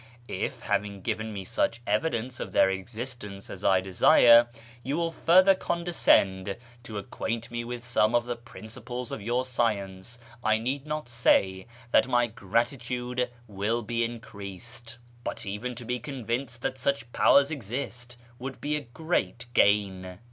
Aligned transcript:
If, 0.27 0.61
having 0.61 1.01
given 1.01 1.31
me 1.31 1.43
such 1.43 1.79
evidence 1.85 2.39
of 2.39 2.51
their 2.53 2.71
existence 2.71 3.51
as 3.51 3.63
I 3.63 3.81
desire, 3.81 4.47
you 4.81 4.97
will 4.97 5.11
further 5.11 5.53
condescend 5.53 6.57
to 6.81 6.97
acquaint 6.97 7.51
me 7.51 7.63
with 7.63 7.83
some 7.85 8.15
of 8.15 8.25
the 8.25 8.35
principles 8.35 9.11
of 9.11 9.21
your 9.21 9.45
science, 9.45 10.17
I 10.43 10.57
need 10.57 10.87
not 10.87 11.07
say 11.07 11.67
that 11.91 12.07
my 12.07 12.25
gratitude 12.25 13.29
will 13.47 13.83
be 13.83 14.03
increased. 14.03 14.97
But 15.23 15.45
even 15.45 15.75
to 15.75 15.85
be 15.85 15.99
convinced 15.99 16.63
that 16.63 16.79
such 16.79 17.11
powers 17.11 17.51
exist 17.51 18.17
would 18.39 18.59
be 18.59 18.75
a 18.75 18.81
great 18.81 19.45
gain." 19.53 20.17